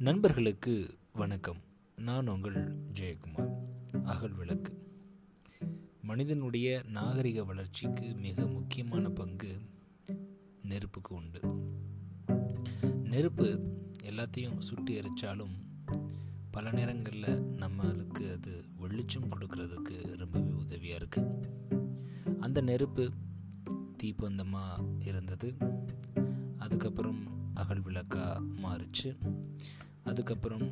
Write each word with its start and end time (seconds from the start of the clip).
நண்பர்களுக்கு 0.00 0.98
வணக்கம். 1.12 1.56
நான் 1.96 2.28
உங்கள் 2.28 2.76
ஜெயக்குமார். 2.94 3.54
அகல் 4.04 4.32
விளக்கு. 4.32 4.86
மனிதனுடைய 6.02 6.82
நாகரிக 6.86 7.44
வளர்ச்சிக்கு 7.44 8.14
மிக 8.14 8.46
முக்கியமான 8.46 9.08
பங்கு 9.08 9.60
நெருப்புக்கு 10.62 11.14
உண்டு. 11.14 11.40
நெருப்பு 13.04 13.76
எல்லாத்தையும் 14.02 14.58
சுட்டி 14.58 15.00
எரிச்சாலும் 15.00 15.54
பல 16.50 16.70
நேரங்களில் 16.72 17.40
நம்மளுக்கு 17.40 18.32
அது 18.32 18.64
வெளிச்சம் 18.78 19.28
கொடுக்கறதுக்கு 19.28 20.16
ரொம்பவே 20.16 20.52
உதவியாக 20.52 21.04
இருக்குது 21.04 21.42
அந்த 22.40 22.60
நெருப்பு 22.60 23.10
தீப்பந்தமாக 24.02 24.84
இருந்தது. 24.98 25.56
அதுக்கப்புறம் 26.58 27.36
அகல் 27.54 27.80
விளக்காக 27.80 28.40
மாறிச்சு. 28.40 29.16
அதுக்கப்புறம் 30.08 30.66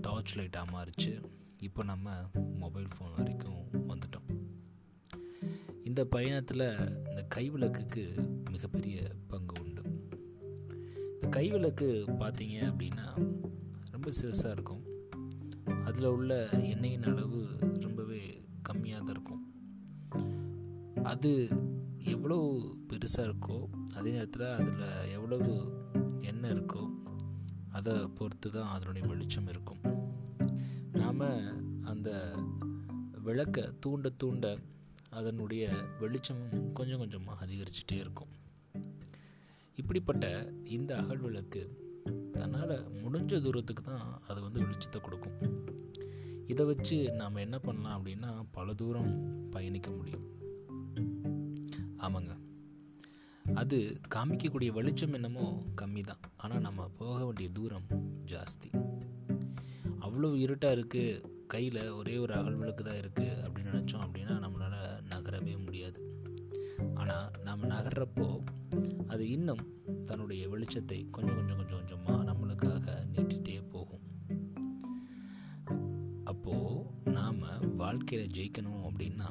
டார்ச் 0.00 0.38
லைட்டாக 0.38 0.64
மாறிச்சு. 0.74 1.12
இப்போ 1.58 1.82
நம்ம 1.84 2.10
மொபைல் 2.54 2.86
ஃபோன் 2.86 3.14
வரைக்கும் 3.16 3.60
வந்துட்டோம். 3.88 4.28
இந்த 5.84 6.04
பயணத்தில் 6.04 6.64
இந்த 7.08 7.26
கைவிளக்குக்கு 7.34 8.04
மிகப்பெரிய 8.50 9.10
பங்கு 9.28 9.54
உண்டு. 9.62 9.82
இந்த 11.20 11.28
கைவிளக்கு 11.28 11.88
பார்த்தீங்க 12.18 12.56
அப்படின்னா 12.70 13.06
ரொம்ப 13.90 14.10
சிறுசாக 14.22 14.50
இருக்கும். 14.50 14.84
அதில் 15.84 16.04
உள்ள 16.04 16.48
எண்ணெயின் 16.52 17.06
அளவு 17.06 17.46
ரொம்பவே 17.80 18.44
கம்மியாக 18.68 19.02
தான் 19.02 19.14
இருக்கும். 19.16 19.44
அது 21.02 21.48
எவ்வளோ 21.98 22.38
பெருசாக 22.88 23.32
இருக்கோ 23.32 23.58
அதே 23.94 24.10
நேரத்தில் 24.10 24.42
அதில் 24.42 25.10
எவ்வளவு 25.10 25.52
எண்ணெய் 26.20 26.50
இருக்கோ 26.50 26.82
அதை 27.76 27.94
பொறுத்து 28.18 28.50
தான் 28.50 28.68
அதனுடைய 28.68 29.08
வெளிச்சம் 29.08 29.48
இருக்கும். 29.48 29.82
நாம் 30.92 31.26
அந்த 31.84 32.10
விளக்கை 33.22 33.64
தூண்ட 33.80 34.08
தூண்ட 34.08 34.46
அதனுடைய 35.10 35.64
வெளிச்சம் 36.00 36.72
கொஞ்சம் 36.72 36.98
கொஞ்சமாக 36.98 37.44
அதிகரிச்சுட்டே 37.46 37.96
இருக்கும். 38.04 38.32
இப்படிப்பட்ட 39.76 40.26
இந்த 40.76 40.96
அகல் 40.96 41.24
விளக்கு 41.26 41.62
தன்னால் 42.32 42.76
முடிஞ்ச 43.02 43.40
தூரத்துக்கு 43.40 43.82
தான் 43.82 44.06
அது 44.28 44.40
வந்து 44.42 44.60
வெளிச்சத்தை 44.60 45.00
கொடுக்கும். 45.00 45.38
இதை 46.46 46.64
வச்சு 46.66 47.12
நாம் 47.12 47.44
என்ன 47.46 47.58
பண்ணலாம் 47.58 47.96
அப்படின்னா 47.98 48.30
பல 48.52 48.74
தூரம் 48.74 49.12
பயணிக்க 49.50 49.90
முடியும். 49.90 50.26
ஆமாங்க. 51.98 52.32
அது 53.54 54.00
காமிக்கக்கூடிய 54.14 54.72
வெளிச்சம் 54.72 55.12
என்னமோ 55.12 55.64
கம்மி 55.80 56.00
தான் 56.00 56.18
ஆனால் 56.36 56.60
நம்ம 56.60 56.88
போக 56.88 57.24
வேண்டிய 57.24 57.48
தூரம் 57.48 57.86
ஜாஸ்தி. 58.24 58.70
அவ்வளோ 60.00 60.34
இருட்டாக 60.34 60.74
இருக்குது 60.74 61.22
கையில் 61.46 61.90
ஒரே 61.90 62.18
ஒரு 62.18 62.34
அகல் 62.34 62.54
விளக்கு 62.54 62.84
தான் 62.84 62.94
இருக்குது 62.94 63.42
அப்படின்னு 63.42 63.72
நினச்சோம் 63.72 64.04
அப்படின்னா 64.06 64.34
நம்மளால் 64.44 65.02
நகரவே 65.08 65.64
முடியாது. 65.64 66.00
ஆனால் 66.94 67.30
நம்ம 67.42 67.66
நகர்றப்போ 67.66 68.44
அது 69.06 69.30
இன்னும் 69.30 69.74
தன்னுடைய 70.04 70.48
வெளிச்சத்தை 70.48 71.10
கொஞ்சம் 71.10 71.34
கொஞ்சம் 71.34 71.56
கொஞ்சம் 71.56 71.78
கொஞ்சமாக 71.78 72.32
நம்மளுக்காக 72.32 73.04
நீட்டிகிட்டே 73.12 73.68
போகும். 73.68 74.04
அப்போது 76.24 77.12
நாம் 77.12 77.40
வாழ்க்கையில் 77.74 78.30
ஜெயிக்கணும் 78.30 78.82
அப்படின்னா 78.84 79.28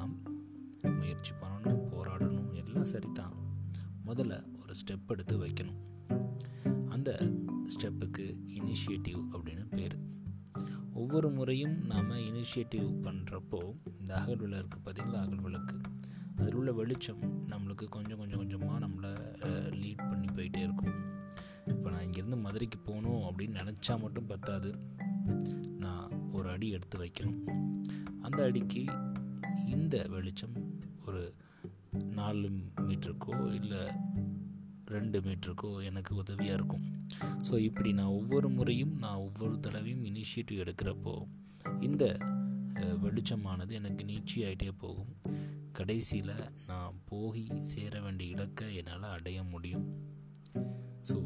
முயற்சி 0.82 1.32
பண்ணணும் 1.40 1.88
போராடணும். 1.92 2.54
எல்லாம் 2.54 2.84
சரிதான். 2.84 3.45
முதல்ல 4.06 4.34
ஒரு 4.62 4.74
ஸ்டெப் 4.80 5.06
எடுத்து 5.06 5.36
வைக்கணும். 5.46 5.80
அந்த 6.88 7.10
ஸ்டெப்புக்கு 7.74 8.26
இனிஷியேட்டிவ் 8.56 9.22
அப்படின்னு 9.32 9.64
பேர். 9.70 9.96
ஒவ்வொரு 10.92 11.30
முறையும் 11.30 11.86
நாம் 11.86 12.10
இனிஷியேட்டிவ் 12.10 12.88
பண்ணுறப்போ 13.02 13.60
இந்த 14.00 14.14
அகல் 14.14 14.36
விளக்கு 14.36 14.78
பார்த்தீங்களா 14.84 15.20
அகல் 15.24 15.40
விளக்கு. 15.40 15.76
அதில் 16.36 16.54
உள்ள 16.54 16.72
வெளிச்சம் 16.72 17.22
நம்மளுக்கு 17.50 17.86
கொஞ்சம் 17.88 18.18
கொஞ்சம் 18.18 18.38
கொஞ்சமாக 18.38 18.78
நம்மளை 18.86 19.12
லீட் 19.82 20.08
பண்ணி 20.10 20.26
போயிட்டே 20.26 20.62
இருக்கும். 20.62 20.94
இப்போ 21.66 21.90
நான் 21.90 22.04
இங்கேருந்து 22.04 22.40
மதுரைக்கு 22.40 22.78
போகணும் 22.78 23.22
அப்படின்னு 23.22 23.60
நினச்சா 23.62 24.00
மட்டும் 24.00 24.26
பத்தாது. 24.26 24.70
நான் 25.78 26.10
ஒரு 26.32 26.48
அடி 26.48 26.70
எடுத்து 26.70 26.98
வைக்கணும். 26.98 27.40
அந்த 28.20 28.44
அடிக்கு 28.44 28.84
இந்த 29.66 30.06
வெளிச்சம் 30.08 30.56
ஒரு 31.06 31.34
நாலு 32.18 32.48
மீட்டருக்கோ 32.88 33.34
இல்லை 33.58 33.82
ரெண்டு 34.94 35.18
மீட்டருக்கோ 35.26 35.70
எனக்கு 35.88 36.12
உதவியாக 36.22 36.58
இருக்கும். 36.58 36.84
ஸோ 37.48 37.54
இப்படி 37.68 37.90
நான் 37.98 38.16
ஒவ்வொரு 38.18 38.48
முறையும் 38.56 38.94
நான் 39.04 39.22
ஒவ்வொரு 39.26 39.54
தடவையும் 39.66 40.04
இனிஷியேட்டிவ் 40.10 40.62
எடுக்கிறப்போ 40.64 41.14
இந்த 41.88 42.04
வெளிச்சமானது 43.04 43.72
எனக்கு 43.78 44.02
நீட்சி 44.04 44.38
ஆகிட்டே 44.46 44.70
போகும். 44.82 45.12
கடைசியில் 45.78 46.36
நான் 46.70 47.00
போய் 47.10 47.44
சேர 47.70 48.00
வேண்டிய 48.04 48.34
இலக்கை 48.34 48.68
என்னால் 48.80 49.14
அடைய 49.16 49.38
முடியும். 49.52 49.86
ஸோ 51.08 51.16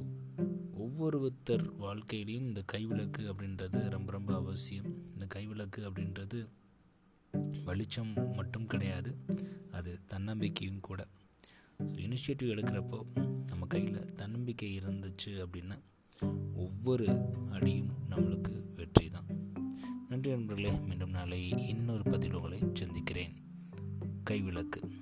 ஒவ்வொருத்தர் 0.84 1.66
வாழ்க்கையிலையும் 1.84 2.48
இந்த 2.50 2.62
கைவிளக்கு 2.72 3.22
அப்படின்றது 3.32 3.80
ரொம்ப 3.94 4.10
ரொம்ப 4.16 4.32
அவசியம். 4.42 4.88
இந்த 5.12 5.26
கைவிளக்கு 5.34 5.80
அப்படின்றது 5.88 6.40
வெளிச்சம் 7.64 8.34
மட்டும் 8.34 8.66
கிடையாது 8.66 9.18
அது 9.70 10.00
தன்னம்பிக்கையும் 10.06 10.80
கூட. 10.80 11.06
ஸோ 11.78 11.96
இனிஷியேட்டிவ் 11.96 12.52
எடுக்கிறப்போ 12.52 13.02
நம்ம 13.46 13.66
கையில் 13.66 14.14
தன்னம்பிக்கை 14.14 14.78
இருந்துச்சு 14.78 15.26
அப்படின்னா 15.26 15.78
ஒவ்வொரு 16.54 17.06
அடியும் 17.50 17.92
நம்மளுக்கு 18.10 18.74
வெற்றி 18.76 19.10
தான். 19.10 19.26
நன்றி 20.08 20.30
நண்பர்களே 20.30 20.70
மீண்டும் 20.70 21.10
நாளை 21.10 21.48
இன்னொரு 21.48 22.02
பதில் 22.02 22.32
உங்களை 22.32 22.62
சந்திக்கிறேன். 22.74 23.34
கைவிளக்கு. 24.30 24.99